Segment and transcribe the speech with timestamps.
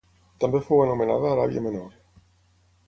[0.43, 1.95] També fou anomenada Aràbia Menor.